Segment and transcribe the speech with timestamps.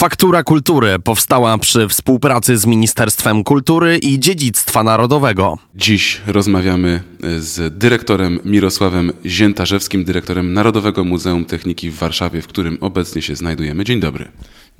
[0.00, 5.58] Faktura Kultury powstała przy współpracy z Ministerstwem Kultury i Dziedzictwa Narodowego.
[5.74, 7.02] Dziś rozmawiamy
[7.38, 13.84] z dyrektorem Mirosławem Ziętarzewskim, dyrektorem Narodowego Muzeum Techniki w Warszawie, w którym obecnie się znajdujemy.
[13.84, 14.28] Dzień dobry.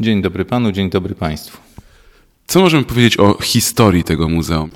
[0.01, 1.59] Dzień dobry panu, dzień dobry państwu.
[2.47, 4.71] Co możemy powiedzieć o historii tego muzeum?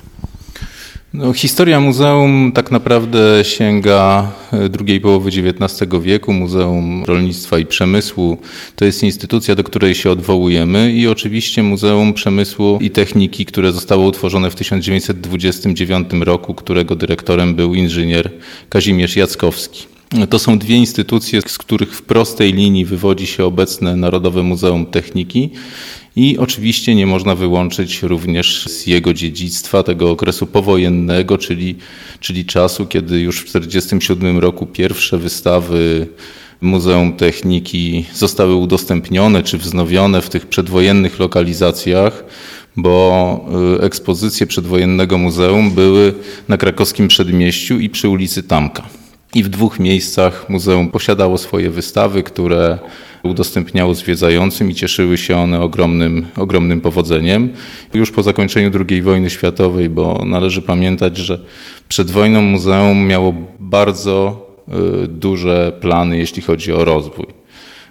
[1.14, 6.32] No, historia muzeum tak naprawdę sięga e, drugiej połowy XIX wieku.
[6.32, 8.38] Muzeum Rolnictwa i Przemysłu
[8.76, 14.06] to jest instytucja, do której się odwołujemy i oczywiście Muzeum Przemysłu i Techniki, które zostało
[14.06, 18.30] utworzone w 1929 roku, którego dyrektorem był inżynier
[18.68, 19.86] Kazimierz Jackowski.
[20.30, 25.50] To są dwie instytucje, z których w prostej linii wywodzi się obecne Narodowe Muzeum Techniki
[26.16, 31.76] i oczywiście nie można wyłączyć również z jego dziedzictwa tego okresu powojennego, czyli,
[32.20, 36.06] czyli czasu, kiedy już w 1947 roku pierwsze wystawy
[36.60, 42.24] Muzeum Techniki zostały udostępnione czy wznowione w tych przedwojennych lokalizacjach,
[42.76, 43.46] bo
[43.78, 46.14] y, ekspozycje przedwojennego muzeum były
[46.48, 48.82] na krakowskim przedmieściu i przy ulicy Tamka.
[49.34, 52.78] I w dwóch miejscach muzeum posiadało swoje wystawy, które
[53.24, 57.52] udostępniało zwiedzającym i cieszyły się one ogromnym, ogromnym powodzeniem.
[57.94, 61.38] Już po zakończeniu II wojny światowej, bo należy pamiętać, że
[61.88, 64.46] przed wojną muzeum miało bardzo
[65.04, 67.26] y, duże plany, jeśli chodzi o rozwój.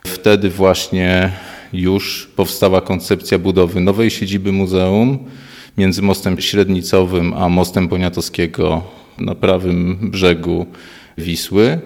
[0.05, 1.31] Wtedy właśnie
[1.73, 5.19] już powstała koncepcja budowy nowej siedziby muzeum
[5.77, 8.83] między mostem średnicowym a mostem Poniatowskiego
[9.17, 10.65] na prawym brzegu
[11.17, 11.79] Wisły.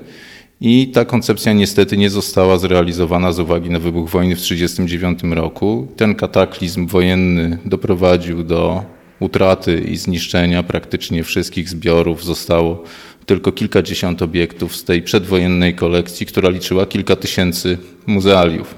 [0.62, 5.88] I ta koncepcja niestety nie została zrealizowana z uwagi na wybuch wojny w 1939 roku.
[5.96, 8.84] Ten kataklizm wojenny doprowadził do
[9.20, 12.26] utraty i zniszczenia praktycznie wszystkich zbiorów.
[12.26, 12.84] Zostało
[13.26, 17.78] tylko kilkadziesiąt obiektów z tej przedwojennej kolekcji, która liczyła kilka tysięcy
[18.08, 18.76] muzealiów.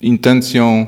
[0.00, 0.86] Intencją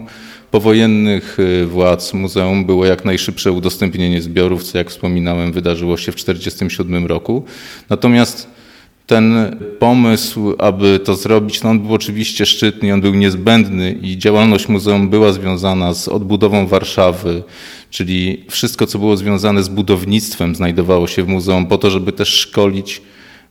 [0.51, 6.15] powojennych y, władz muzeum było jak najszybsze udostępnienie zbiorów, co jak wspominałem wydarzyło się w
[6.15, 7.45] 1947 roku.
[7.91, 8.56] Natomiast
[9.07, 14.69] ten pomysł, aby to zrobić, no on był oczywiście szczytny, on był niezbędny i działalność
[14.69, 17.43] muzeum była związana z odbudową Warszawy,
[17.91, 22.29] czyli wszystko, co było związane z budownictwem, znajdowało się w muzeum po to, żeby też
[22.29, 23.03] szkolić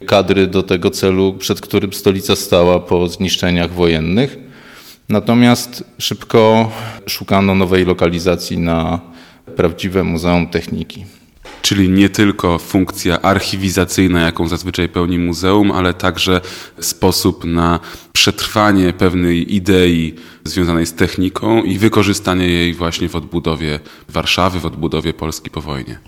[0.05, 4.37] kadry do tego celu, przed którym stolica stała po zniszczeniach wojennych.
[5.09, 6.71] Natomiast szybko
[7.05, 8.99] szukano nowej lokalizacji na
[9.55, 11.05] prawdziwe Muzeum Techniki
[11.65, 16.41] czyli nie tylko funkcja archiwizacyjna, jaką zazwyczaj pełni muzeum, ale także
[16.79, 17.79] sposób na
[18.13, 25.13] przetrwanie pewnej idei związanej z techniką i wykorzystanie jej właśnie w odbudowie Warszawy, w odbudowie
[25.13, 25.99] Polski po wojnie.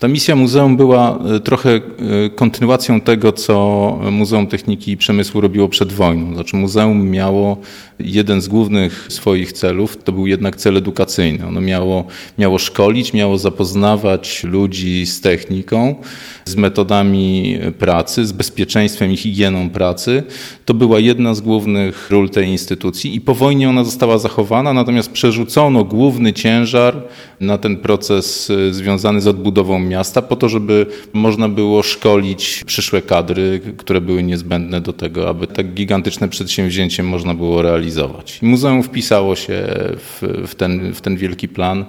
[0.00, 1.80] Ta misja muzeum była e, trochę e,
[2.34, 6.34] kontynuacją tego, co Muzeum Techniki i Przemysłu robiło przed wojną.
[6.34, 7.56] Znaczy, muzeum miało
[7.98, 11.46] jeden z głównych swoich celów, to był jednak cel edukacyjny.
[11.46, 12.04] Ono miało,
[12.38, 15.94] miało szkolić, miało zapoznawać ludzi z techniką,
[16.44, 20.22] z metodami pracy, z bezpieczeństwem i higieną pracy.
[20.64, 25.12] To była jedna z głównych ról tej instytucji i po wojnie ona została zachowana, natomiast
[25.12, 27.02] przerzucono główny ciężar
[27.40, 33.02] na ten proces e, związany z odbudową miasta, po to, żeby można było szkolić przyszłe
[33.02, 38.42] kadry, które były niezbędne do tego, aby tak gigantyczne przedsięwzięcie można było realizować.
[38.42, 39.64] Muzeum wpisało się
[39.96, 41.84] w, w, ten, w ten wielki plan,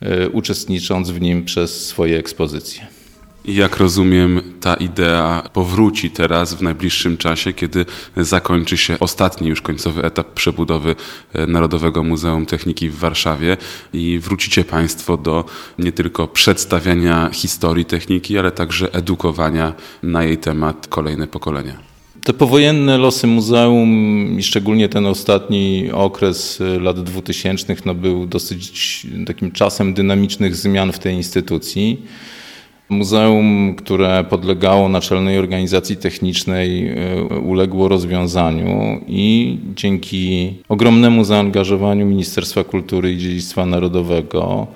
[0.00, 3.03] e, uczestnicząc w nim przez swoje ekspozycje.
[3.44, 9.62] I jak rozumiem, ta idea powróci teraz w najbliższym czasie, kiedy zakończy się ostatni już
[9.62, 10.96] końcowy etap przebudowy
[11.32, 13.56] e, Narodowego Muzeum Techniki w Warszawie
[13.92, 15.44] i wrócicie Państwo do
[15.78, 19.72] nie tylko przedstawiania historii techniki, ale także edukowania
[20.02, 21.78] na jej temat kolejne pokolenia.
[22.24, 23.90] Te powojenne losy muzeum
[24.38, 30.92] i szczególnie ten ostatni okres e, lat 2000 no, był dosyć takim czasem dynamicznych zmian
[30.92, 32.02] w tej instytucji.
[32.88, 43.12] Muzeum, które podlegało Naczelnej Organizacji Technicznej, e, uległo rozwiązaniu i dzięki ogromnemu zaangażowaniu Ministerstwa Kultury
[43.12, 44.66] i Dziedzictwa Narodowego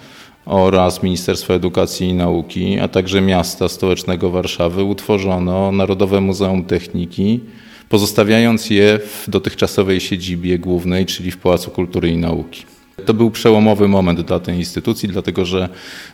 [0.46, 7.40] oraz Ministerstwa Edukacji i Nauki, a także miasta stołecznego Warszawy utworzono Narodowe Muzeum Techniki,
[7.88, 12.77] pozostawiając je w dotychczasowej siedzibie głównej, czyli w Pałacu Kultury i Nauki.
[13.06, 15.68] To był przełomowy moment dla tej instytucji, dlatego że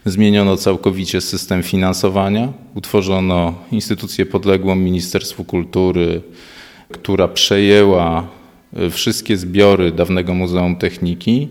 [0.05, 6.23] zmieniono całkowicie system finansowania, utworzono instytucję podległą Ministerstwu Kultury,
[6.93, 8.27] która przejęła
[8.77, 11.49] e, wszystkie zbiory dawnego Muzeum Techniki.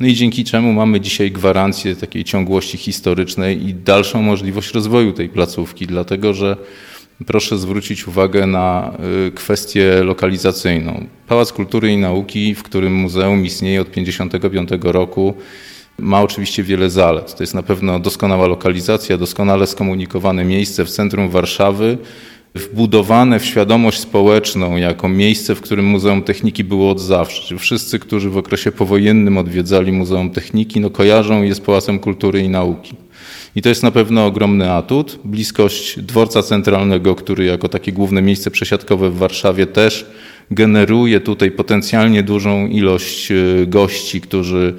[0.00, 5.28] No i dzięki czemu mamy dzisiaj gwarancję takiej ciągłości historycznej i dalszą możliwość rozwoju tej
[5.28, 6.56] placówki, dlatego że
[7.26, 8.92] proszę zwrócić uwagę na
[9.28, 11.06] y, kwestię lokalizacyjną.
[11.28, 15.34] Pałac Kultury i Nauki, w którym muzeum istnieje od 1955 roku,
[15.98, 17.34] ma oczywiście wiele zalet.
[17.34, 21.98] To jest na pewno doskonała lokalizacja, doskonale skomunikowane miejsce w centrum Warszawy,
[22.54, 27.58] wbudowane w świadomość społeczną jako miejsce, w którym Muzeum Techniki było od zawsze.
[27.58, 32.48] Wszyscy, którzy w okresie powojennym odwiedzali Muzeum Techniki, no kojarzą je z Pałacem Kultury i
[32.48, 33.07] Nauki.
[33.58, 35.18] I to jest na pewno ogromny atut.
[35.24, 40.06] Bliskość dworca centralnego, który jako takie główne miejsce przesiadkowe w Warszawie też
[40.50, 43.34] generuje tutaj potencjalnie dużą ilość e,
[43.66, 44.74] gości, którzy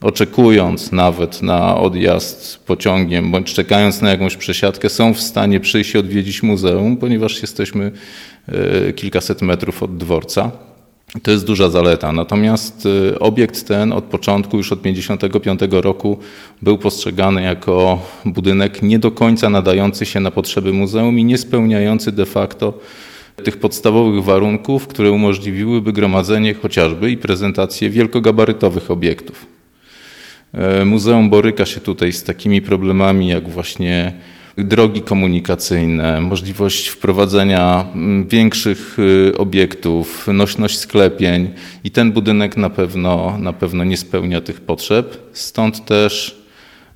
[0.00, 5.98] oczekując nawet na odjazd pociągiem, bądź czekając na jakąś przesiadkę, są w stanie przyjść i
[5.98, 7.92] odwiedzić muzeum, ponieważ jesteśmy
[8.48, 10.73] e, kilkaset metrów od dworca.
[11.22, 12.12] To jest duża zaleta.
[12.12, 16.18] Natomiast y, obiekt ten od początku, już od 1955 roku,
[16.62, 22.12] był postrzegany jako budynek nie do końca nadający się na potrzeby muzeum i nie spełniający
[22.12, 22.78] de facto
[23.44, 29.46] tych podstawowych warunków, które umożliwiłyby gromadzenie chociażby i prezentację wielkogabarytowych obiektów.
[30.52, 34.12] E, muzeum boryka się tutaj z takimi problemami jak właśnie
[34.56, 41.50] drogi komunikacyjne, możliwość wprowadzenia mm, większych y, obiektów, nośność sklepień
[41.84, 45.30] i ten budynek na pewno, na pewno nie spełnia tych potrzeb.
[45.32, 46.44] Stąd też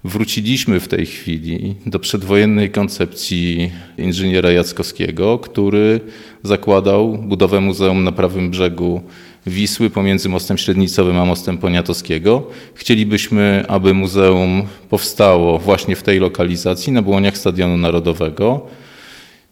[0.04, 6.00] wróciliśmy w tej chwili do przedwojennej koncepcji inżyniera Jackowskiego, który
[6.42, 9.02] zakładał budowę muzeum na prawym brzegu
[9.48, 12.46] Wisły pomiędzy mostem Średnicowym a mostem Poniatowskiego.
[12.74, 18.66] Chcielibyśmy, aby muzeum powstało właśnie w tej lokalizacji na błoniach Stadionu Narodowego.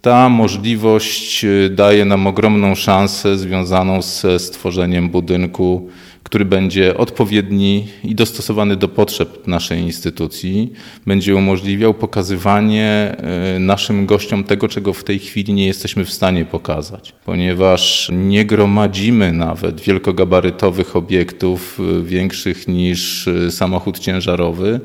[0.01, 5.89] Ta możliwość y, daje nam ogromną szansę związaną ze stworzeniem budynku
[6.27, 10.73] który będzie odpowiedni i dostosowany do potrzeb naszej instytucji,
[11.07, 16.45] będzie umożliwiał pokazywanie e, naszym gościom tego, czego w tej chwili nie jesteśmy w stanie
[16.45, 24.81] pokazać, ponieważ nie gromadzimy nawet wielkogabarytowych obiektów e, większych niż e, samochód ciężarowy.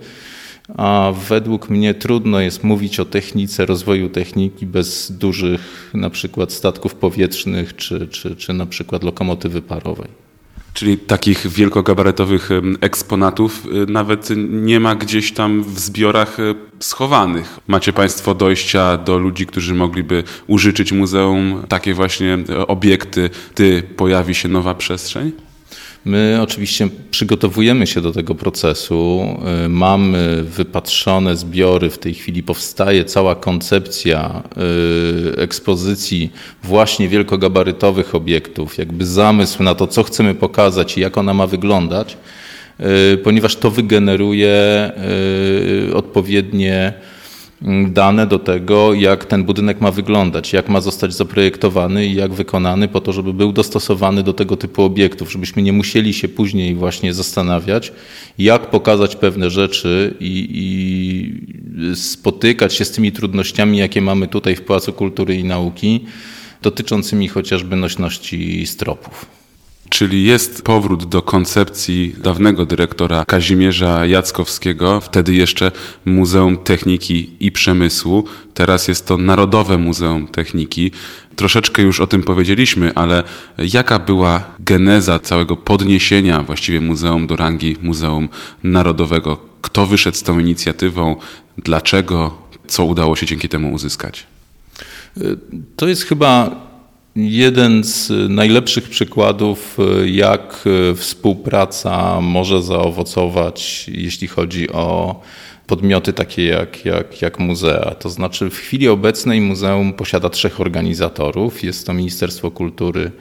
[0.78, 6.96] A według mnie trudno jest mówić o technice, rozwoju techniki bez dużych na przykład statków
[6.96, 10.31] powietrznych czy, czy, czy na przykład lokomotywy parowej.
[10.74, 12.50] Czyli takich wielkogabarytowych
[12.82, 17.60] eksponatów y, nawet nie ma gdzieś tam w zbiorach y, schowanych.
[17.68, 24.36] Macie Państwo dojścia do ludzi, którzy mogliby użyczyć muzeum takie właśnie y, obiekty, ty pojawi
[24.36, 25.32] się nowa przestrzeń?
[26.06, 29.26] My oczywiście przygotowujemy się do tego procesu.
[29.66, 34.44] Y, mamy wypatrzone zbiory, w tej chwili powstaje cała koncepcja
[35.38, 36.32] y, ekspozycji
[36.64, 42.18] właśnie wielkogabarytowych obiektów, jakby zamysł na to, co chcemy pokazać i jak ona ma wyglądać,
[43.14, 44.92] y, ponieważ to wygeneruje
[45.94, 46.94] odpowiednie
[47.88, 52.88] dane do tego, jak ten budynek ma wyglądać, jak ma zostać zaprojektowany i jak wykonany
[52.88, 57.14] po to, żeby był dostosowany do tego typu obiektów, żebyśmy nie musieli się później właśnie
[57.14, 57.94] zastanawiać,
[58.38, 64.62] jak pokazać pewne rzeczy i, i spotykać się z tymi trudnościami, jakie mamy tutaj w
[64.62, 66.06] Pałacu Kultury i Nauki,
[66.62, 69.41] dotyczącymi chociażby nośności stropów.
[69.92, 75.72] Czyli jest powrót do koncepcji dawnego dyrektora Kazimierza Jackowskiego, wtedy jeszcze
[76.06, 78.24] Muzeum Techniki i Przemysłu.
[78.54, 80.92] Teraz jest to Narodowe Muzeum Techniki.
[81.36, 83.24] Troszeczkę już o tym powiedzieliśmy, ale
[83.58, 88.30] jaka była geneza całego podniesienia właściwie muzeum do rangi Muzeum
[88.64, 89.38] Narodowego?
[89.62, 91.16] Kto wyszedł z tą inicjatywą?
[91.58, 92.38] Dlaczego?
[92.68, 94.28] Co udało się dzięki temu uzyskać?
[95.76, 96.56] To jest chyba
[97.16, 100.64] Jeden z najlepszych przykładów, jak
[100.96, 105.20] współpraca może zaowocować, jeśli chodzi o
[105.68, 107.96] podmioty takie jak, jak, jak muzea.
[107.96, 113.12] To znaczy, w chwili obecnej muzeum posiada trzech organizatorów: jest to Ministerstwo Kultury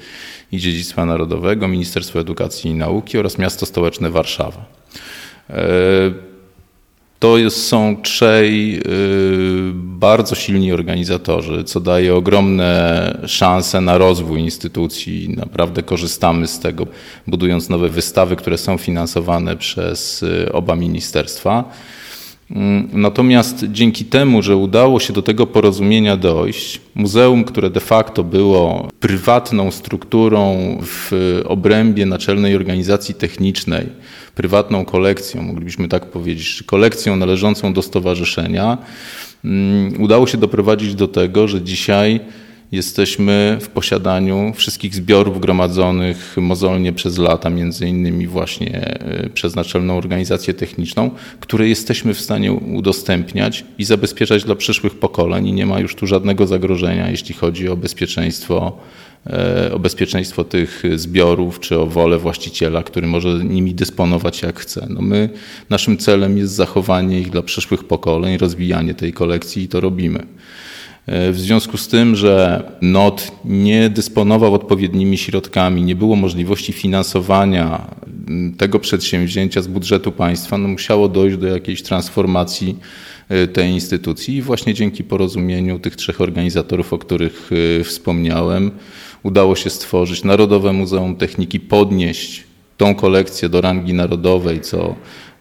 [0.53, 4.65] i Dziedzictwa Narodowego, Ministerstwo Edukacji i Nauki oraz Miasto Stołeczne Warszawa.
[7.21, 8.83] To jest, są trzej y,
[9.75, 15.35] bardzo silni organizatorzy, co daje ogromne szanse na rozwój instytucji.
[15.37, 16.87] Naprawdę korzystamy z tego,
[17.27, 21.65] budując nowe wystawy, które są finansowane przez y, oba ministerstwa.
[22.51, 28.25] Mm, natomiast dzięki temu, że udało się do tego porozumienia dojść, muzeum, które de facto
[28.25, 31.13] było prywatną strukturą w
[31.45, 33.87] obrębie Naczelnej Organizacji Technicznej,
[34.35, 38.79] prywatną kolekcją, moglibyśmy tak powiedzieć, kolekcją należącą do stowarzyszenia,
[39.45, 42.21] mm, udało się doprowadzić do tego, że dzisiaj
[42.73, 49.97] Jesteśmy w posiadaniu wszystkich zbiorów gromadzonych mozolnie przez lata, między innymi właśnie e, przez Naczelną
[49.97, 51.11] Organizację Techniczną,
[51.41, 56.07] które jesteśmy w stanie udostępniać i zabezpieczać dla przyszłych pokoleń i nie ma już tu
[56.07, 58.79] żadnego zagrożenia, jeśli chodzi o bezpieczeństwo
[59.27, 64.87] e, o bezpieczeństwo tych zbiorów, czy o wolę właściciela, który może nimi dysponować jak chce.
[64.91, 65.29] No my,
[65.71, 70.27] naszym celem jest zachowanie ich dla przyszłych pokoleń, rozwijanie tej kolekcji i to robimy.
[71.11, 77.87] W związku z tym, że NOT nie dysponował odpowiednimi środkami, nie było możliwości finansowania
[78.59, 82.79] tego przedsięwzięcia z budżetu państwa, no musiało dojść do jakiejś transformacji
[83.29, 84.37] e, tej instytucji.
[84.37, 87.51] I właśnie dzięki porozumieniu tych trzech organizatorów, o których
[87.81, 88.71] e, wspomniałem,
[89.23, 92.45] udało się stworzyć Narodowe Muzeum Techniki, podnieść
[92.77, 94.95] tą kolekcję do rangi narodowej, co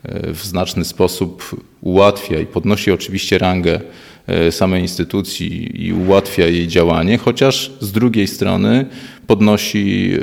[0.04, 4.09] e, w znaczny sposób ułatwia i podnosi oczywiście rangę E,
[4.52, 8.86] samej instytucji i ułatwia jej działanie, chociaż z drugiej strony
[9.28, 10.14] podnosi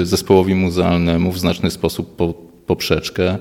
[0.00, 2.16] e, zespołowi muzealnemu w znaczny sposób
[2.66, 3.38] poprzeczkę,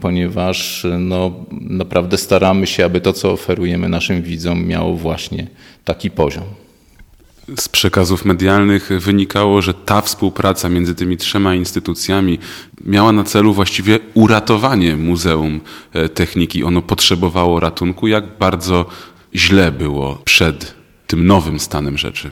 [0.00, 5.46] ponieważ no, naprawdę staramy się, aby to, co oferujemy naszym widzom, miało właśnie
[5.84, 6.44] taki poziom.
[7.56, 12.38] Z przekazów medialnych wynikało, że ta współpraca między tymi trzema instytucjami
[12.84, 15.60] miała na celu właściwie uratowanie Muzeum
[15.92, 16.64] e, Techniki.
[16.64, 18.06] Ono potrzebowało ratunku.
[18.06, 18.86] Jak bardzo
[19.36, 20.74] źle było przed
[21.06, 22.30] tym nowym stanem rzeczy?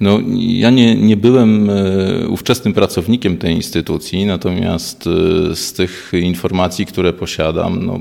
[0.00, 6.86] No, ja nie, nie byłem e, ówczesnym pracownikiem tej instytucji, natomiast e, z tych informacji,
[6.86, 8.00] które posiadam, no,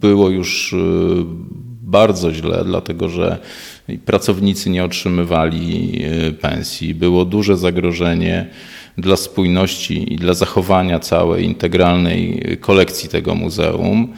[0.00, 0.76] było już e,
[1.82, 3.38] bardzo źle, dlatego że
[4.04, 6.00] pracownicy nie otrzymywali
[6.40, 6.94] pensji.
[6.94, 8.50] Było duże zagrożenie
[8.98, 14.12] dla spójności i dla zachowania całej integralnej kolekcji tego muzeum.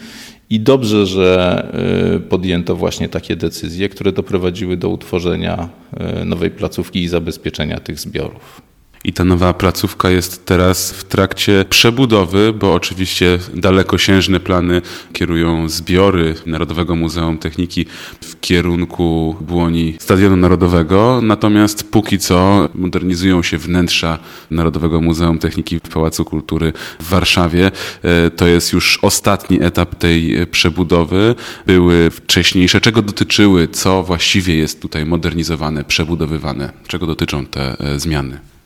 [0.50, 1.67] I dobrze, że
[2.17, 5.69] y, podjęto właśnie takie decyzje, które doprowadziły do utworzenia
[6.21, 8.62] y, nowej placówki i zabezpieczenia tych zbiorów.
[9.05, 16.35] I ta nowa placówka jest teraz w trakcie przebudowy, bo oczywiście dalekosiężne plany kierują zbiory
[16.47, 17.87] Narodowego Muzeum Techniki
[18.21, 21.21] w kierunku błoni Stadionu Narodowego.
[21.23, 24.19] Natomiast póki co modernizują się wnętrza
[24.50, 27.71] Narodowego Muzeum Techniki w Pałacu Kultury w Warszawie.
[28.02, 31.35] E, to jest już ostatni etap tej przebudowy.
[31.67, 32.81] Były wcześniejsze.
[32.81, 33.69] Czego dotyczyły?
[33.69, 36.73] Co właściwie jest tutaj modernizowane, przebudowywane?
[36.87, 38.58] Czego dotyczą te e, zmiany?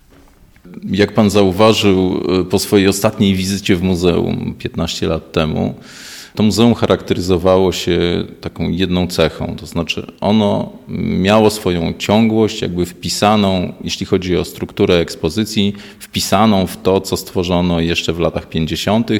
[0.90, 5.74] Jak pan zauważył e, po swojej ostatniej wizycie w muzeum 15 lat temu,
[6.34, 10.72] to muzeum charakteryzowało się taką jedną cechą, to znaczy ono
[11.18, 17.80] miało swoją ciągłość, jakby wpisaną, jeśli chodzi o strukturę ekspozycji, wpisaną w to, co stworzono
[17.80, 19.10] jeszcze w latach 50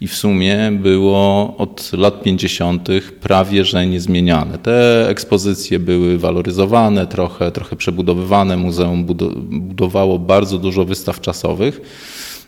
[0.00, 2.88] i w sumie było od lat 50.
[3.20, 4.58] prawie że niezmieniane.
[4.58, 8.56] Te ekspozycje były waloryzowane trochę, trochę przebudowywane.
[8.56, 9.04] Muzeum
[9.50, 11.80] budowało bardzo dużo wystaw czasowych,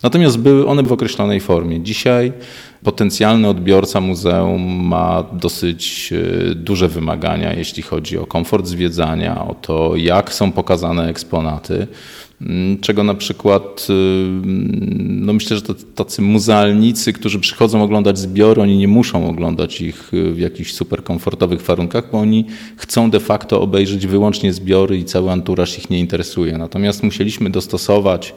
[0.03, 1.81] natomiast były one w określonej formie.
[1.81, 2.33] Dzisiaj
[2.83, 9.97] potencjalny odbiorca muzeum ma dosyć e, duże wymagania, jeśli chodzi o komfort zwiedzania, o to,
[9.97, 11.87] jak są pokazane eksponaty.
[12.41, 13.93] Mm, czego na przykład, y,
[14.99, 15.63] no myślę, że
[15.95, 21.63] tacy muzealnicy, którzy przychodzą oglądać zbiory, oni nie muszą oglądać ich w jakichś super komfortowych
[21.63, 22.47] warunkach, bo oni
[22.77, 26.59] chcą de facto obejrzeć wyłącznie zbiory i cały anturaż ich nie interesuje.
[26.59, 28.35] Natomiast musieliśmy dostosować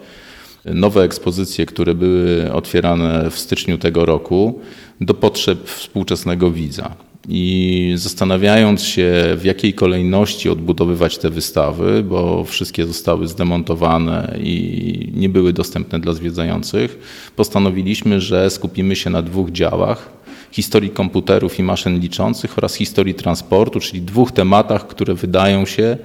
[0.66, 4.60] nowe ekspozycje, które były otwierane w styczniu tego roku,
[5.02, 6.96] do potrzeb współczesnego widza.
[7.30, 15.30] I zastanawiając się, w jakiej kolejności odbudowywać te wystawy, bo wszystkie zostały zdemontowane i nie
[15.30, 17.00] były dostępne dla zwiedzających,
[17.36, 20.16] postanowiliśmy, że skupimy się na dwóch działach
[20.52, 25.98] historii komputerów i maszyn liczących oraz historii transportu, czyli dwóch tematach, które wydają się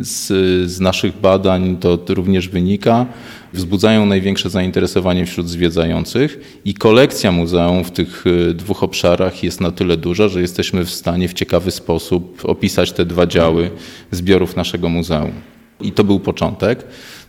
[0.00, 0.26] z,
[0.70, 3.06] z naszych badań, to również wynika,
[3.52, 9.70] wzbudzają największe zainteresowanie wśród zwiedzających i kolekcja muzeum w tych y, dwóch obszarach jest na
[9.70, 13.70] tyle duża, że jesteśmy w stanie w ciekawy sposób opisać te dwa działy
[14.10, 15.32] zbiorów naszego muzeum.
[15.80, 16.84] I to był początek.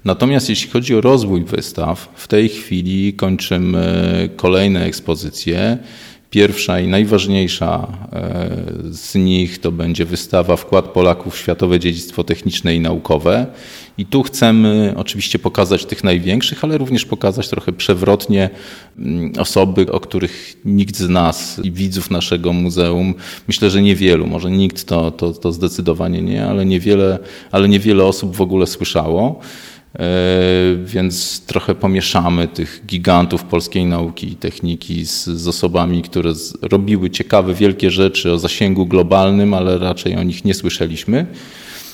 [0.05, 5.77] Natomiast jeśli chodzi o rozwój wystaw, w tej chwili kończymy kolejne ekspozycje.
[6.35, 8.49] Pierwsza i najważniejsza e,
[8.91, 13.47] z nich to będzie wystawa Wkład Polaków w Światowe Dziedzictwo Techniczne i Naukowe.
[13.97, 18.49] I tu chcemy oczywiście pokazać tych największych, ale również pokazać trochę przewrotnie
[18.99, 23.13] mm, osoby, o których nikt z nas i widzów naszego muzeum,
[23.47, 27.19] myślę, że niewielu, może nikt to, to, to zdecydowanie nie, ale niewiele,
[27.51, 29.39] ale niewiele osób w ogóle słyszało.
[29.99, 37.09] E, więc trochę pomieszamy tych gigantów polskiej nauki i techniki z, z osobami, które robiły
[37.09, 41.25] ciekawe, wielkie rzeczy o zasięgu globalnym, ale raczej o nich nie słyszeliśmy.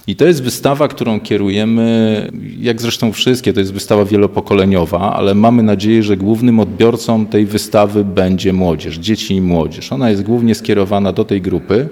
[0.07, 5.63] I to jest wystawa, którą kierujemy, jak zresztą wszystkie, to jest wystawa wielopokoleniowa, ale mamy
[5.63, 9.91] nadzieję, że głównym odbiorcą tej wystawy będzie młodzież, dzieci i młodzież.
[9.91, 11.89] Ona jest głównie skierowana do tej grupy.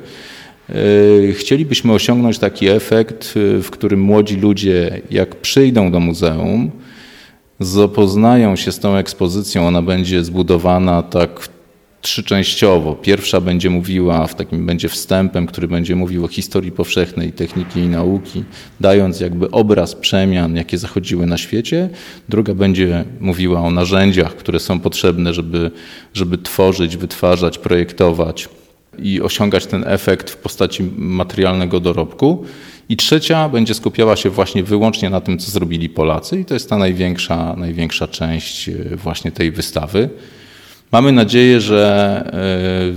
[0.69, 6.71] E, chcielibyśmy osiągnąć taki efekt, w którym młodzi ludzie, jak przyjdą do muzeum,
[7.59, 9.67] zapoznają się z tą ekspozycją.
[9.67, 11.49] Ona będzie zbudowana tak
[12.01, 12.95] trzyczęściowo.
[12.95, 17.88] Pierwsza będzie mówiła, w takim będzie wstępem, który będzie mówił o historii powszechnej techniki i
[17.88, 18.43] nauki,
[18.79, 21.89] dając jakby obraz przemian, jakie zachodziły na świecie.
[22.29, 25.71] Druga będzie mówiła o narzędziach, które są potrzebne, żeby,
[26.13, 28.49] żeby tworzyć, wytwarzać, projektować
[29.03, 32.46] i osiągać ten efekt w postaci materialnego dorobku.
[32.89, 36.70] I trzecia będzie skupiała się właśnie wyłącznie na tym, co zrobili Polacy, i to jest
[36.70, 40.10] ta największa, największa część e, właśnie tej wystawy.
[40.91, 42.24] Mamy nadzieję, że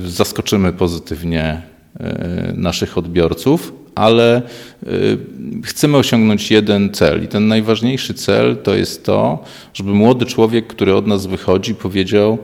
[0.05, 1.63] e, zaskoczymy pozytywnie
[2.01, 4.43] e, naszych odbiorców, ale
[5.65, 7.25] chcemy osiągnąć jeden cel.
[7.25, 9.45] I ten najważniejszy cel to jest to,
[9.75, 12.39] żeby młody człowiek, który od nas wychodzi, powiedział: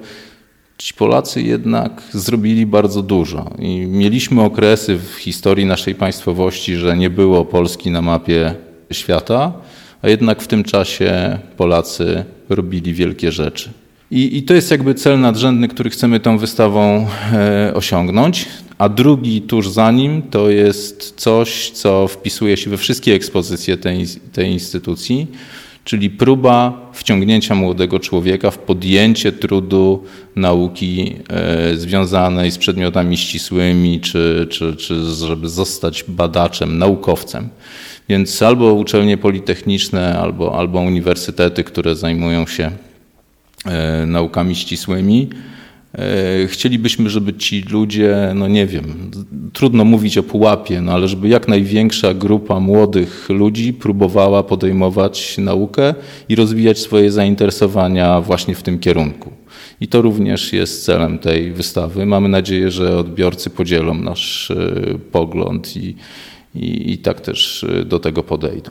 [0.79, 3.51] ci Polacy jednak zrobili bardzo dużo.
[3.59, 8.55] I mieliśmy okresy w historii naszej państwowości, że nie było Polski na mapie
[8.93, 9.53] świata,
[10.03, 13.71] a jednak w tym czasie Polacy robili wielkie rzeczy.
[14.11, 18.47] I, I, to jest jakby cel nadrzędny, który chcemy tą wystawą e, osiągnąć.
[18.79, 24.07] A drugi tuż za nim to jest coś, co wpisuje się we wszystkie ekspozycje tej,
[24.33, 25.27] tej instytucji,
[25.89, 30.05] czyli próba wciągnięcia młodego człowieka w podjęcie trudu
[30.37, 37.49] nauki e, związanej z przedmiotami ścisłymi, czy, czy, czy żeby zostać badaczem, naukowcem.
[38.09, 42.71] Więc albo uczelnie politechniczne, albo, albo uniwersytety, które zajmują się
[43.65, 45.29] e, naukami ścisłymi,
[46.47, 49.11] chcielibyśmy, żeby ci ludzie, no nie wiem,
[49.53, 55.95] trudno mówić o pułapie, no ale żeby jak największa grupa młodych ludzi próbowała podejmować naukę
[56.29, 59.33] i rozwijać swoje zainteresowania właśnie w tym kierunku.
[59.81, 62.07] I to również jest celem tej wystawy.
[62.07, 64.55] Mamy nadzieję, że odbiorcy podzielą nasz e,
[65.13, 65.95] pogląd i,
[66.55, 68.71] i, i tak też e, do tego podejdą.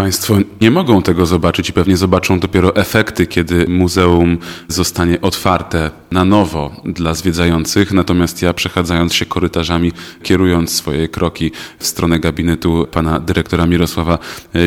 [0.00, 4.38] Państwo nie mogą tego zobaczyć i pewnie zobaczą dopiero efekty, kiedy muzeum
[4.68, 7.92] zostanie otwarte na nowo dla zwiedzających.
[7.92, 14.18] Natomiast ja przechadzając się korytarzami, kierując swoje kroki w stronę gabinetu pana dyrektora Mirosława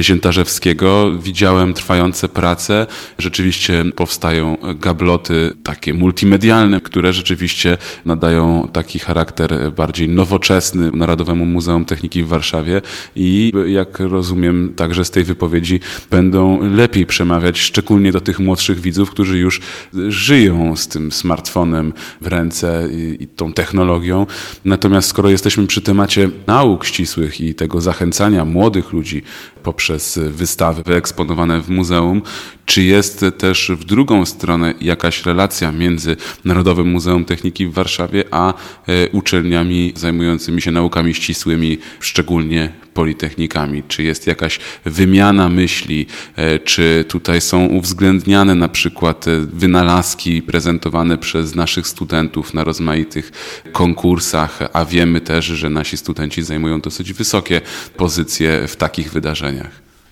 [0.01, 2.88] Ziętarzewskiego, widziałem trwające prace.
[3.17, 12.23] Rzeczywiście powstają gabloty takie multimedialne, które rzeczywiście nadają taki charakter bardziej nowoczesny Narodowemu Muzeum Techniki
[12.23, 12.81] w Warszawie
[13.15, 15.79] i jak rozumiem także z tej wypowiedzi
[16.12, 19.62] będą lepiej przemawiać, szczególnie do tych młodszych widzów, którzy już
[20.07, 24.25] żyją z tym smartfonem w ręce i, i tą technologią.
[24.65, 29.23] Natomiast skoro jesteśmy przy temacie nauk ścisłych i tego zachęcania młodych ludzi
[29.63, 32.21] poprzez wystawy wyeksponowane w muzeum,
[32.65, 38.54] czy jest też w drugą stronę jakaś relacja między Narodowym Muzeum Techniki w Warszawie a
[38.88, 43.84] e, uczelniami zajmującymi się naukami ścisłymi, szczególnie politechnikami?
[43.88, 46.06] Czy jest jakaś wymiana myśli?
[46.36, 53.32] E, czy tutaj są uwzględniane na przykład e, wynalazki prezentowane przez naszych studentów na rozmaitych
[53.71, 57.62] konkursach, a wiemy też, że nasi studenci zajmują dosyć wysokie
[57.97, 59.52] pozycje w takich wydarzeniach?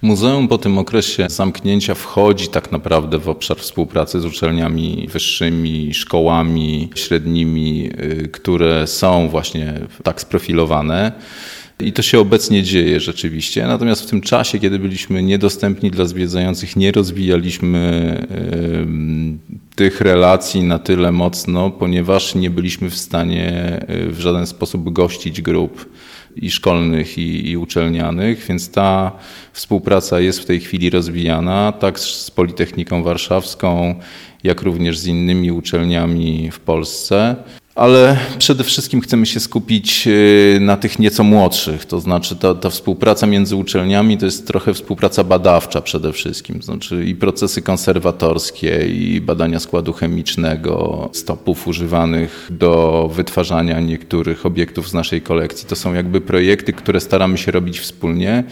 [0.01, 6.89] Muzeum po tym okresie zamknięcia wchodzi tak naprawdę w obszar współpracy z uczelniami wyższymi, szkołami
[6.95, 9.73] średnimi, y, które są właśnie
[10.03, 11.11] tak sprofilowane.
[11.79, 13.67] I to się obecnie dzieje rzeczywiście.
[13.67, 17.81] Natomiast w tym czasie, kiedy byliśmy niedostępni dla zwiedzających, nie rozwijaliśmy
[19.75, 25.41] tych relacji na tyle mocno, ponieważ nie byliśmy w stanie y, w żaden sposób gościć
[25.41, 25.85] grup
[26.35, 29.11] i szkolnych, i, i uczelnianych, więc ta
[29.53, 33.95] współpraca jest w tej chwili rozwijana, tak z Politechniką Warszawską,
[34.43, 37.35] jak również z innymi uczelniami w Polsce
[37.75, 41.85] ale przede wszystkim chcemy się skupić y, na tych nieco młodszych.
[41.85, 46.61] To znaczy ta, ta, współpraca między uczelniami to jest trochę współpraca badawcza przede wszystkim.
[46.61, 54.93] Znaczy i procesy konserwatorskie, i badania składu chemicznego, stopów używanych do wytwarzania niektórych obiektów z
[54.93, 55.67] naszej kolekcji.
[55.67, 58.43] To są jakby projekty, które staramy się robić wspólnie.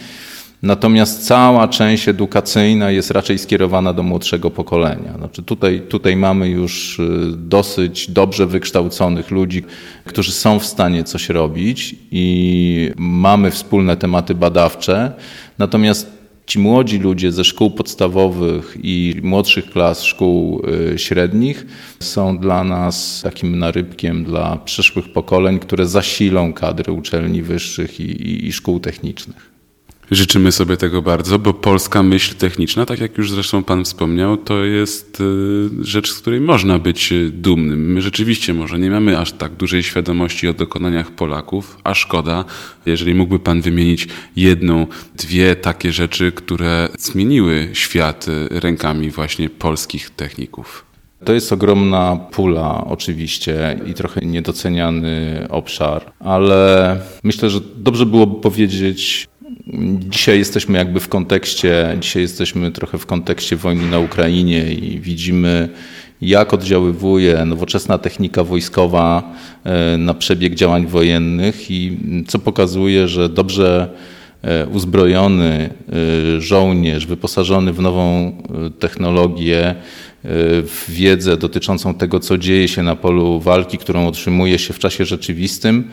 [0.62, 5.13] Natomiast cała część edukacyjna jest raczej skierowana do młodszego pokolenia.
[5.17, 9.63] Znaczy tutaj, tutaj mamy już y, dosyć dobrze wykształconych ludzi,
[10.06, 15.12] którzy są w stanie coś robić i mamy wspólne tematy badawcze.
[15.58, 20.62] Natomiast ci młodzi ludzie ze szkół podstawowych i młodszych klas szkół
[20.93, 21.65] y, średnich
[22.00, 28.48] są dla nas takim narybkiem dla przyszłych pokoleń, które zasilą kadry uczelni wyższych i, i,
[28.48, 29.59] i szkół technicznych.
[30.12, 34.65] Życzymy sobie tego bardzo, bo polska myśl techniczna, tak jak już zresztą Pan wspomniał, to
[34.65, 37.93] jest y, rzecz, z której można być y, dumnym.
[37.93, 42.45] My rzeczywiście może nie mamy aż tak dużej świadomości o dokonaniach Polaków, a szkoda,
[42.86, 50.10] jeżeli mógłby Pan wymienić jedną, dwie takie rzeczy, które zmieniły świat y, rękami właśnie polskich
[50.10, 50.86] techników.
[51.26, 59.29] To jest ogromna pula oczywiście i trochę niedoceniany obszar, ale myślę, że dobrze byłoby powiedzieć,
[60.10, 65.70] dzisiaj jesteśmy jakby w kontekście, dzisiaj jesteśmy trochę w kontekście wojny na Ukrainie i widzimy
[66.22, 73.90] jak oddziaływuje nowoczesna technika wojskowa e, na przebieg działań wojennych i co pokazuje, że dobrze
[74.42, 75.70] e, uzbrojony
[76.38, 78.32] e, żołnierz, wyposażony w nową
[78.80, 79.76] technologię,
[80.24, 85.06] w wiedzę dotyczącą tego, co dzieje się na polu walki, którą otrzymuje się w czasie
[85.06, 85.92] rzeczywistym,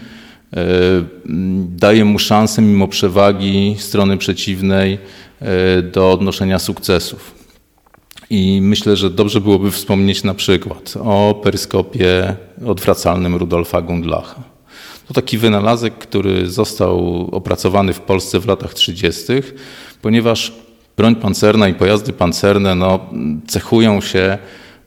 [1.68, 4.98] daje mu szansę mimo przewagi strony przeciwnej
[5.40, 7.35] e, do odnoszenia sukcesów.
[8.30, 14.42] I myślę, że dobrze byłoby wspomnieć na przykład o peryskopie odwracalnym Rudolfa Gundlacha.
[15.09, 19.24] To taki wynalazek, który został opracowany w Polsce w latach 30.,
[20.02, 20.52] ponieważ
[20.96, 23.00] broń pancerna i pojazdy pancerne no,
[23.46, 24.38] cechują się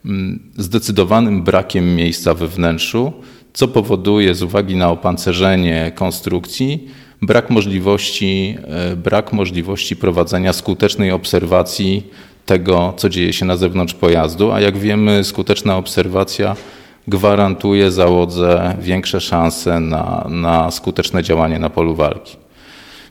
[0.06, 3.14] mm, zdecydowanym brakiem miejsca we wnętrzu,
[3.54, 6.88] co powoduje z uwagi na opancerzenie konstrukcji
[7.22, 12.08] brak możliwości, e, brak możliwości prowadzenia skutecznej obserwacji
[12.46, 16.56] tego, co dzieje się na zewnątrz pojazdu, a jak wiemy, skuteczna obserwacja
[17.08, 22.38] gwarantuje załodze większe szanse na, na skuteczne działanie na polu walki.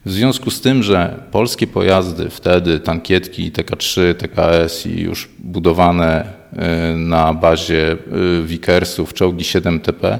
[0.04, 6.96] W związku z tym, że polskie pojazdy wtedy, tankietki TK3, TKS i już budowane y,
[6.96, 10.18] na bazie y, Wikersów, czołgi 7TP,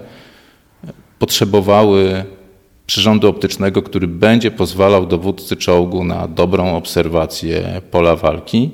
[1.19, 2.25] potrzebowały
[2.87, 8.71] przyrządu optycznego, który będzie pozwalał dowódcy czołgu na dobrą obserwację pola walki,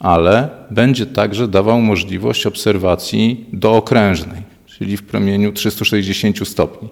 [0.00, 6.88] ale będzie także dawał możliwość obserwacji dookrężnej, czyli w promieniu 360 stopni.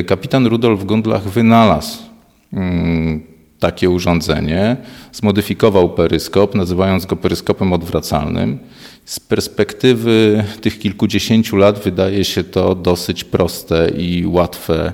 [0.00, 2.13] Y, kapitan Rudolf Gundlach wynalazł
[3.58, 4.76] takie urządzenie,
[5.12, 8.58] zmodyfikował peryskop, nazywając go peryskopem odwracalnym.
[9.04, 14.92] Z perspektywy tych kilkudziesięciu lat wydaje się to dosyć proste i łatwe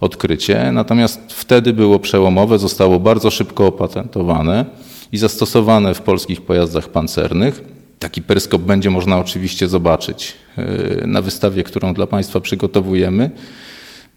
[0.00, 4.64] odkrycie, natomiast wtedy było przełomowe, zostało bardzo szybko opatentowane
[5.12, 7.62] i zastosowane w polskich pojazdach pancernych.
[7.98, 13.30] Taki peryskop będzie można oczywiście zobaczyć y, na wystawie, którą dla Państwa przygotowujemy.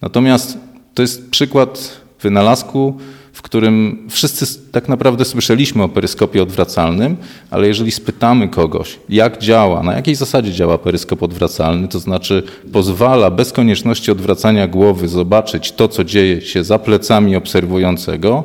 [0.01, 0.57] Natomiast
[0.93, 2.97] to jest przykład wynalazku,
[3.33, 7.17] w którym wszyscy tak naprawdę słyszeliśmy o peryskopie odwracalnym,
[7.51, 13.31] ale jeżeli spytamy kogoś, jak działa, na jakiej zasadzie działa peryskop odwracalny, to znaczy pozwala
[13.31, 18.43] bez konieczności odwracania głowy zobaczyć to, co dzieje się za plecami obserwującego,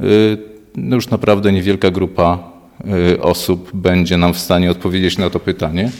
[0.00, 0.38] y,
[0.76, 2.38] no już naprawdę niewielka grupa
[3.12, 5.90] y, osób będzie nam w stanie odpowiedzieć na to pytanie.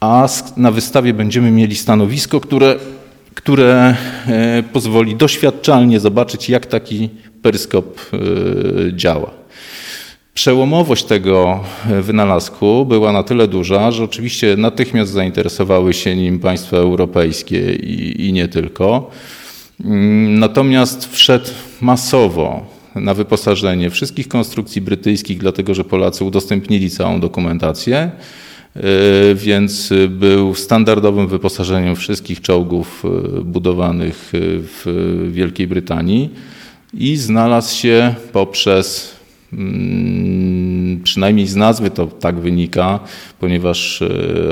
[0.00, 2.76] A na wystawie będziemy mieli stanowisko, które
[3.34, 7.08] które e, pozwoli doświadczalnie zobaczyć, jak taki
[7.42, 8.18] peryskop e,
[8.96, 9.30] działa.
[10.34, 16.76] Przełomowość tego e, wynalazku była na tyle duża, że oczywiście natychmiast zainteresowały się nim państwa
[16.76, 19.10] europejskie i, i nie tylko.
[19.84, 28.10] Mm, natomiast wszedł masowo na wyposażenie wszystkich konstrukcji brytyjskich, dlatego że Polacy udostępnili całą dokumentację.
[28.76, 36.30] E, więc był standardowym wyposażeniem wszystkich czołgów e, budowanych e, w Wielkiej Brytanii
[36.94, 39.16] i znalazł się poprzez
[39.52, 43.00] mm, przynajmniej z nazwy to tak wynika,
[43.40, 44.02] ponieważ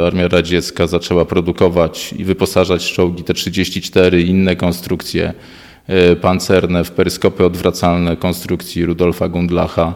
[0.07, 5.33] Armia Radziecka zaczęła produkować i wyposażać czołgi T-34 i inne konstrukcje
[6.20, 9.94] pancerne w peryskopy odwracalne konstrukcji Rudolfa Gundlacha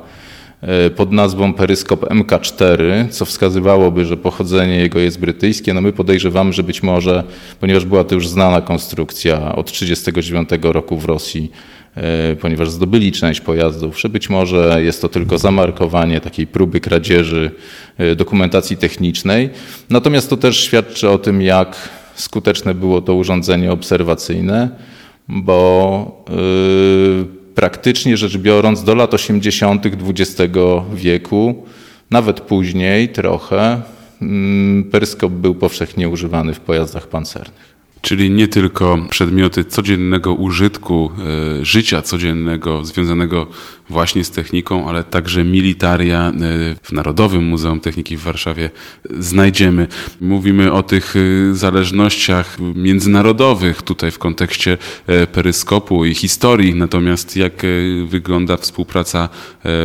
[0.97, 5.75] pod nazwą peryskop MK4, co wskazywałoby, że pochodzenie jego jest brytyjskie.
[5.75, 7.25] No my podejrzewamy, że być może,
[7.61, 11.53] ponieważ była to już znana konstrukcja od 1939 roku w Rosji,
[11.95, 17.51] e, ponieważ zdobyli część pojazdów, że być może jest to tylko zamarkowanie takiej próby kradzieży
[17.99, 19.51] e, dokumentacji technicznej.
[19.91, 24.69] Natomiast to też świadczy o tym, jak skuteczne było to urządzenie obserwacyjne,
[25.29, 29.87] bo yy, praktycznie rzecz biorąc do lat 80.
[29.87, 30.53] XX
[30.95, 31.67] wieku,
[32.11, 33.83] nawet później trochę,
[34.23, 37.73] mm, peryskop był powszechnie używany w pojazdach pancernych.
[38.03, 41.11] Czyli nie tylko przedmioty codziennego użytku,
[41.61, 43.47] e, życia codziennego związanego
[43.91, 46.33] właśnie z techniką, ale także militaria e,
[46.83, 48.71] w Narodowym Muzeum Techniki w Warszawie
[49.19, 49.87] znajdziemy.
[50.21, 54.79] Mówimy o tych e, zależnościach międzynarodowych tutaj w kontekście
[55.33, 57.63] peryskopu i historii, natomiast jak
[58.07, 59.29] wygląda współpraca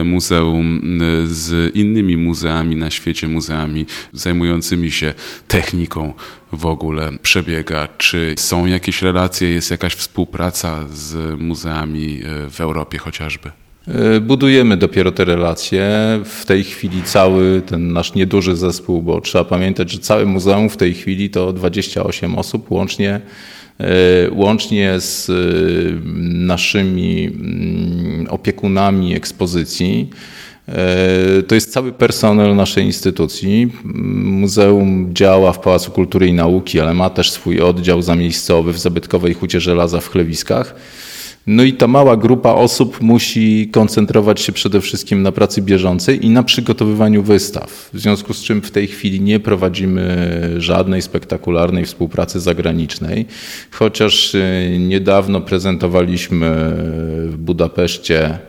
[0.03, 0.81] muzeum
[1.25, 5.13] z innymi muzeami na świecie, muzeami zajmującymi się
[5.47, 6.13] techniką
[6.51, 7.87] w ogóle przebiega?
[7.97, 13.51] Czy są jakieś relacje, jest jakaś współpraca z muzeami e, w Europie chociażby?
[13.87, 15.89] E, budujemy dopiero te relacje.
[16.25, 20.77] W tej chwili cały ten nasz nieduży zespół, bo trzeba pamiętać, że całe muzeum w
[20.77, 23.21] tej chwili to 28 osób łącznie,
[23.79, 23.85] e,
[24.31, 25.31] łącznie z
[26.33, 30.09] naszymi mm, opiekunami ekspozycji.
[30.67, 33.71] E, to jest cały personel naszej instytucji.
[34.23, 39.33] Muzeum działa w Pałacu Kultury i Nauki, ale ma też swój oddział zamiejscowy w zabytkowej
[39.33, 40.75] hucie żelaza w Chlewiskach.
[41.47, 46.29] No i ta mała grupa osób musi koncentrować się przede wszystkim na pracy bieżącej i
[46.29, 47.89] na przygotowywaniu wystaw.
[47.93, 50.27] W związku z czym w tej chwili nie prowadzimy
[50.57, 53.25] żadnej spektakularnej współpracy zagranicznej,
[53.71, 56.49] chociaż e, niedawno prezentowaliśmy
[57.27, 58.39] w Budapeszcie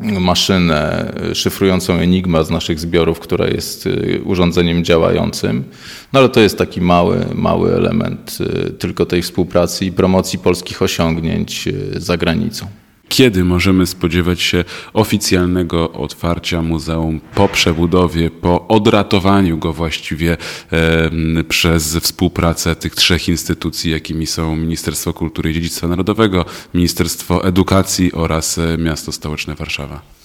[0.00, 5.64] maszynę szyfrującą Enigma z naszych zbiorów, która jest y, urządzeniem działającym.
[6.12, 10.82] No ale to jest taki mały, mały element y, tylko tej współpracy i promocji polskich
[10.82, 12.66] osiągnięć y, za granicą.
[13.08, 20.36] Kiedy możemy spodziewać się oficjalnego otwarcia muzeum po przebudowie, po odratowaniu go właściwie
[20.72, 21.10] e,
[21.48, 28.58] przez współpracę tych trzech instytucji, jakimi są Ministerstwo Kultury i Dziedzictwa Narodowego, Ministerstwo Edukacji oraz
[28.58, 30.15] e, Miasto Stołeczne Warszawa?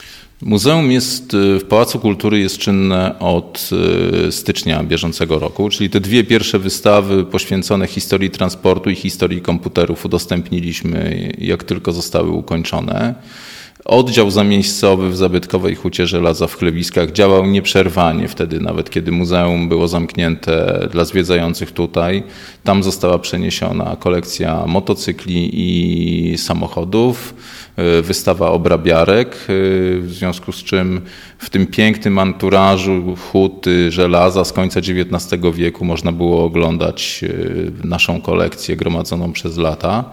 [0.42, 3.70] Muzeum jest y, w Pałacu Kultury jest czynne od
[4.28, 10.06] y, stycznia bieżącego roku, czyli te dwie pierwsze wystawy poświęcone historii transportu i historii komputerów
[10.06, 13.16] udostępniliśmy jak tylko zostały ukończone.
[13.86, 19.88] Oddział zamiejscowy w zabytkowej hucie żelaza w Chlewiskach działał nieprzerwanie wtedy, nawet kiedy muzeum było
[19.88, 22.24] zamknięte dla zwiedzających tutaj.
[22.63, 27.34] Tam została przeniesiona kolekcja motocykli i samochodów,
[28.00, 31.02] y, wystawa obrabiarek, y, w związku z czym
[31.38, 38.22] w tym pięknym anturażu huty żelaza z końca XIX wieku można było oglądać y, naszą
[38.22, 40.04] kolekcję gromadzoną przez lata.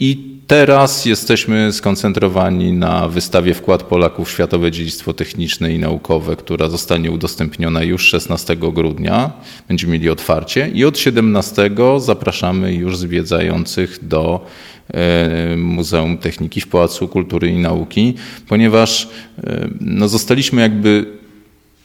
[0.00, 6.68] I Teraz jesteśmy skoncentrowani na wystawie Wkład Polaków w Światowe Dziedzictwo Techniczne i Naukowe, która
[6.68, 9.32] zostanie udostępniona już 16 grudnia.
[9.68, 14.46] Będziemy mieli otwarcie i od 17 zapraszamy już zwiedzających do
[14.94, 18.14] e, Muzeum Techniki w Pałacu Kultury i Nauki,
[18.48, 19.08] ponieważ
[19.44, 21.06] e, no, zostaliśmy jakby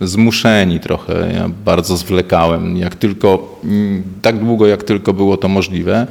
[0.01, 1.31] zmuszeni trochę.
[1.33, 6.07] Ja bardzo zwlekałem, jak tylko, mm, tak długo jak tylko było to możliwe,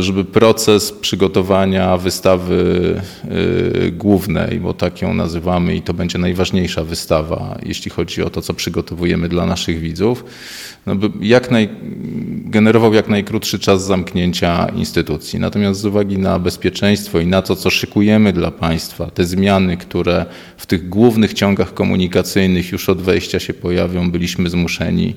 [0.00, 2.94] żeby proces przygotowania wystawy
[3.24, 8.42] e, głównej, bo tak ją nazywamy i to będzie najważniejsza wystawa, jeśli chodzi o to,
[8.42, 10.24] co przygotowujemy dla naszych widzów,
[10.86, 11.68] no jak naj,
[12.44, 15.38] generował jak najkrótszy czas zamknięcia instytucji.
[15.38, 20.26] Natomiast z uwagi na bezpieczeństwo i na to, co szykujemy dla państwa, te zmiany, które
[20.56, 25.14] w tych głównych ciągach komunikacyjnych już od wejścia się pojawią, byliśmy zmuszeni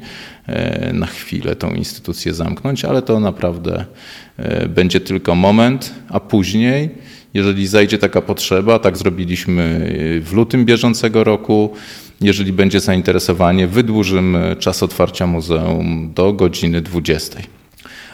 [0.48, 3.86] e, na chwilę tą instytucję zamknąć, ale to naprawdę
[4.33, 4.33] E,
[4.70, 6.90] będzie tylko moment, a później,
[7.34, 11.74] jeżeli zajdzie taka potrzeba, tak zrobiliśmy w lutym bieżącego roku,
[12.22, 17.40] jeżeli będzie zainteresowanie, wydłużymy czas otwarcia muzeum do godziny 20.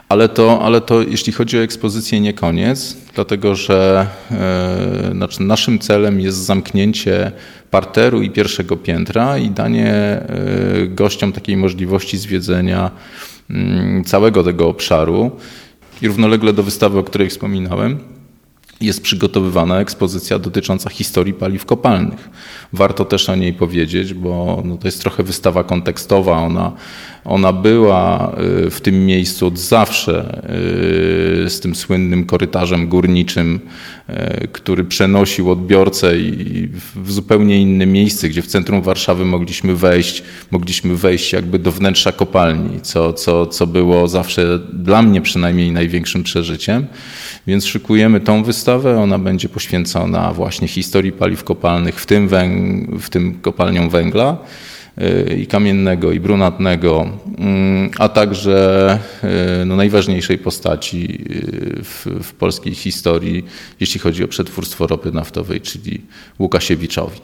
[0.09, 5.79] Ale to, ale to jeśli chodzi o ekspozycję, nie koniec, dlatego że e, znaczy naszym
[5.79, 7.31] celem jest zamknięcie
[7.71, 10.27] parteru i pierwszego piętra i danie e,
[10.87, 12.91] gościom takiej możliwości zwiedzenia
[13.49, 15.31] mm, całego tego obszaru.
[16.01, 17.99] I równolegle do wystawy, o której wspominałem,
[18.81, 22.29] jest przygotowywana ekspozycja dotycząca historii paliw kopalnych.
[22.73, 26.37] Warto też o niej powiedzieć, bo no to jest trochę wystawa kontekstowa.
[26.37, 26.71] Ona,
[27.25, 30.41] ona była y, w tym miejscu od zawsze
[31.45, 33.59] y, z tym słynnym korytarzem górniczym,
[34.09, 36.11] y, który przenosił odbiorcę
[36.95, 42.11] w zupełnie inne miejsce, gdzie w centrum Warszawy mogliśmy wejść, mogliśmy wejść jakby do wnętrza
[42.11, 46.87] kopalni, co, co, co było zawsze dla mnie przynajmniej największym przeżyciem.
[47.47, 48.99] Więc szykujemy tą wystawę.
[49.01, 54.37] Ona będzie poświęcona właśnie historii paliw kopalnych, w tym, węg- w tym kopalniom węgla
[55.37, 58.99] i kamiennego, i brunatnego, mm, a także
[59.61, 63.45] y, no, najważniejszej postaci y, w, w, polskiej historii,
[63.79, 66.01] jeśli chodzi o przetwórstwo ropy naftowej, czyli
[66.39, 67.19] Łukasiewiczowi.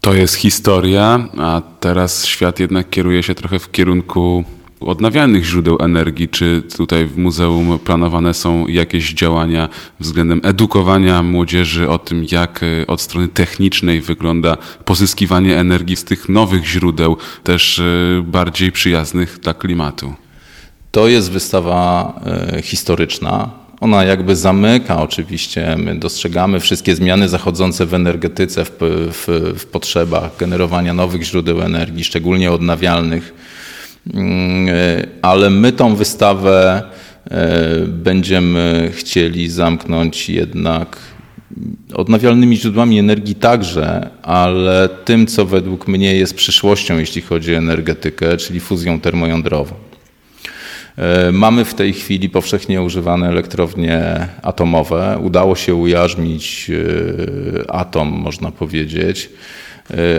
[0.00, 4.44] To jest historia, a teraz świat jednak kieruje się trochę w kierunku
[4.86, 6.28] odnawialnych źródeł energii.
[6.28, 9.68] Czy tutaj w muzeum planowane są jakieś działania
[10.00, 16.28] względem edukowania młodzieży o tym, jak e, od strony technicznej wygląda pozyskiwanie energii z tych
[16.28, 17.82] nowych źródeł, też e,
[18.22, 20.14] bardziej przyjaznych dla klimatu?
[20.90, 22.12] To jest wystawa
[22.56, 23.50] e, historyczna.
[23.80, 30.36] Ona jakby zamyka oczywiście, my dostrzegamy wszystkie zmiany zachodzące w energetyce, w, w, w potrzebach
[30.38, 33.34] generowania nowych źródeł energii, szczególnie odnawialnych,
[35.22, 36.82] ale my tą wystawę
[37.30, 40.96] e, będziemy chcieli zamknąć jednak
[41.94, 48.36] odnawialnymi źródłami energii także, ale tym, co według mnie jest przyszłością, jeśli chodzi o energetykę,
[48.36, 49.74] czyli fuzją termojądrową.
[50.96, 55.18] E, mamy w tej chwili powszechnie używane elektrownie atomowe.
[55.22, 59.63] Udało się ujarzmić e, atom, można powiedzieć, e,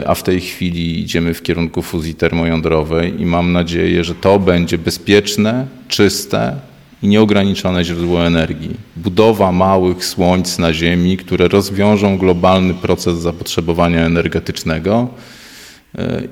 [0.06, 4.78] a w tej chwili idziemy w kierunku fuzji termojądrowej i mam nadzieję, że to będzie
[4.78, 6.56] bezpieczne, czyste
[7.04, 8.76] i nieograniczone źródło energii.
[8.98, 15.10] Budowa małych słońc na Ziemi, które rozwiążą globalny proces zapotrzebowania energetycznego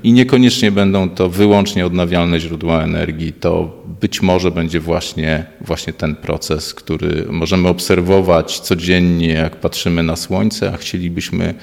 [0.02, 3.32] i niekoniecznie będą to wyłącznie odnawialne źródła energii.
[3.32, 10.16] To być może będzie właśnie, właśnie ten proces, który możemy obserwować codziennie, jak patrzymy na
[10.16, 11.54] Słońce, a chcielibyśmy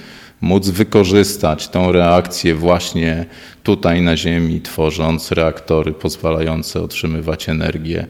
[0.41, 3.25] móc wykorzystać tą reakcję właśnie
[3.63, 8.07] tutaj na Ziemi, tworząc reaktory pozwalające otrzymywać energię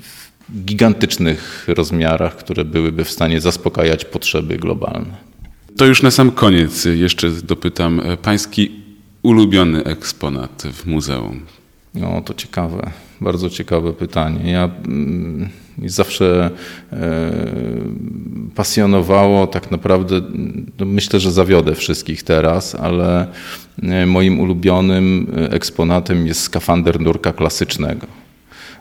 [0.00, 0.30] w
[0.64, 5.30] gigantycznych rozmiarach, które byłyby w stanie zaspokajać potrzeby globalne.
[5.76, 8.02] To już na sam koniec jeszcze dopytam.
[8.22, 8.70] Pański
[9.22, 11.46] ulubiony eksponat w muzeum?
[11.94, 12.90] No, to ciekawe,
[13.20, 14.50] bardzo ciekawe pytanie.
[14.50, 15.48] Ja mm,
[15.86, 16.50] zawsze
[16.92, 17.32] e,
[18.54, 20.20] pasjonowało tak naprawdę,
[20.78, 23.26] no myślę, że zawiodę wszystkich teraz, ale
[23.82, 28.06] e, moim ulubionym eksponatem jest skafander nurka klasycznego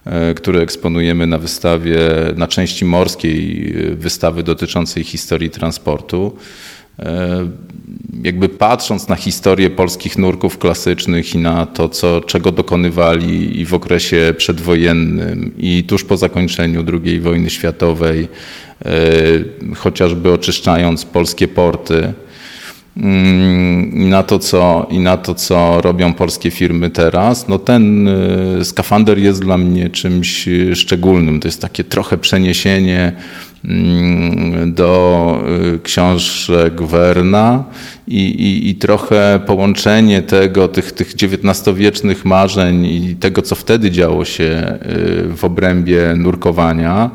[0.05, 1.99] e, który eksponujemy na wystawie,
[2.35, 6.37] na części morskiej wystawy dotyczącej historii transportu.
[6.99, 7.49] E,
[8.23, 13.73] jakby patrząc na historię polskich nurków klasycznych i na to, co, czego dokonywali i w
[13.73, 18.27] okresie przedwojennym, i tuż po zakończeniu II wojny światowej,
[18.85, 18.91] e,
[19.75, 22.13] chociażby oczyszczając polskie porty,
[22.97, 28.07] mm, i na, to, co, I na to, co robią polskie firmy teraz, no ten
[28.07, 31.39] e, skafander jest dla mnie czymś szczególnym.
[31.39, 33.13] To jest takie trochę przeniesienie
[34.65, 35.41] do
[35.75, 37.63] y, książek Werna
[38.07, 44.25] i, i, i, trochę połączenie tego, tych, tych XIX-wiecznych marzeń i tego, co wtedy działo
[44.25, 44.77] się
[45.23, 47.09] y, w obrębie nurkowania,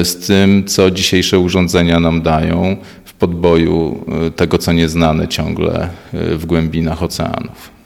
[0.00, 4.04] y, z tym, co dzisiejsze urządzenia nam dają w podboju
[4.36, 7.77] tego, co nieznane ciągle w głębinach oceanów.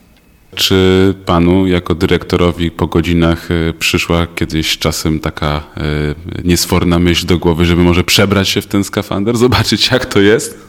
[0.55, 5.81] Czy panu jako dyrektorowi po godzinach e, przyszła kiedyś czasem taka e,
[6.43, 10.59] niesforna myśl do głowy, żeby może przebrać się w ten skafander, zobaczyć jak to jest?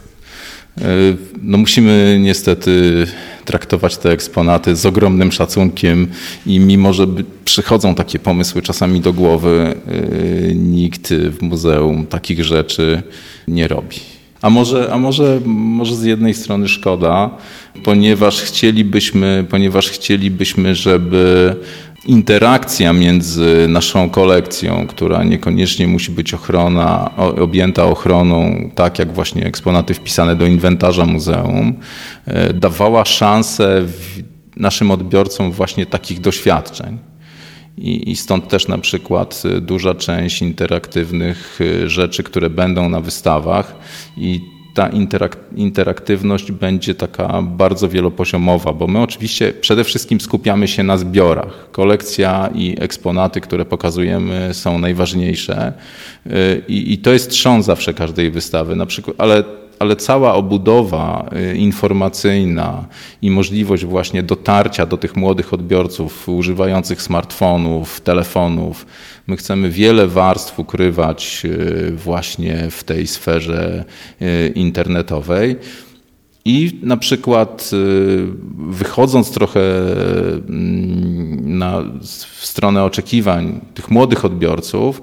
[0.81, 0.83] E,
[1.41, 3.07] no musimy niestety
[3.45, 6.07] traktować te eksponaty z ogromnym szacunkiem
[6.45, 7.07] i mimo, że
[7.45, 9.75] przychodzą takie pomysły czasami do głowy,
[10.55, 13.03] nikt w muzeum takich rzeczy
[13.47, 14.14] nie robi.
[14.45, 17.29] A może, a może, może z jednej strony szkoda,
[17.83, 21.55] ponieważ chcielibyśmy, ponieważ chcielibyśmy, żeby
[22.05, 29.93] interakcja między naszą kolekcją, która niekoniecznie musi być ochrona, objęta ochroną, tak jak właśnie eksponaty
[29.93, 31.73] wpisane do inwentarza muzeum,
[32.25, 33.85] e, dawała szansę
[34.57, 36.97] naszym odbiorcom właśnie takich doświadczeń.
[37.77, 43.01] I, I, stąd też na przykład y, duża część interaktywnych y, rzeczy, które będą na
[43.01, 43.75] wystawach.
[44.17, 44.41] I
[44.73, 50.97] ta interak interaktywność będzie taka bardzo wielopoziomowa, bo my oczywiście przede wszystkim skupiamy się na
[50.97, 51.71] zbiorach.
[51.71, 55.73] Kolekcja i eksponaty, które pokazujemy są najważniejsze.
[56.27, 56.31] Y,
[56.67, 59.43] i, i to jest trzon zawsze każdej wystawy, na przykład, ale
[59.79, 62.85] ale cała obudowa y, informacyjna
[63.21, 68.85] i możliwość właśnie dotarcia do tych młodych odbiorców używających smartfonów, telefonów,
[69.27, 73.85] my chcemy wiele warstw ukrywać y, właśnie w tej sferze
[74.21, 75.55] y, internetowej.
[76.47, 77.71] I na przykład
[78.69, 85.01] wychodząc trochę mm, na, w stronę oczekiwań tych młodych odbiorców,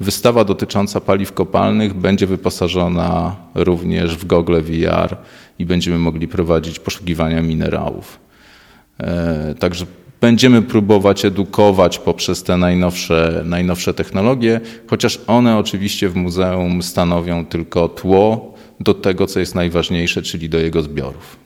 [0.00, 5.16] Wystawa dotycząca paliw kopalnych będzie wyposażona również w gogle VR
[5.58, 8.18] i będziemy mogli prowadzić poszukiwania minerałów.
[9.00, 9.86] E, także
[10.20, 17.88] będziemy próbować edukować poprzez te najnowsze, najnowsze technologie, chociaż one oczywiście w muzeum stanowią tylko
[17.88, 21.36] tło do tego, co jest najważniejsze, czyli do jego zbiorów.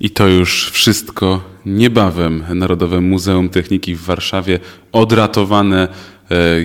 [0.00, 1.40] I to już wszystko.
[1.66, 4.58] Niebawem Narodowe Muzeum Techniki w Warszawie
[4.92, 5.88] odratowane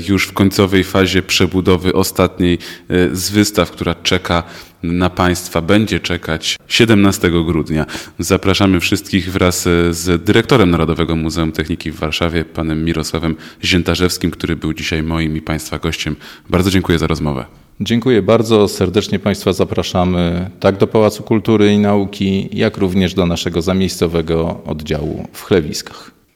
[0.10, 2.57] już w końcowej fazie przebudowy ostatniej
[2.89, 4.43] e, z wystaw, która czeka
[4.84, 7.86] na Państwa, będzie czekać 17 grudnia.
[8.20, 14.55] Zapraszamy wszystkich wraz e, z dyrektorem Narodowego Muzeum Techniki w Warszawie, panem Mirosławem Ziętarzewskim, który
[14.55, 16.16] był dzisiaj moim i Państwa gościem.
[16.49, 17.45] Bardzo dziękuję za rozmowę.
[17.82, 18.68] Dziękuję bardzo.
[18.68, 25.28] Serdecznie Państwa zapraszamy tak do Pałacu Kultury i Nauki, jak również do naszego zamiejscowego oddziału
[25.34, 26.18] w Chlewiskach.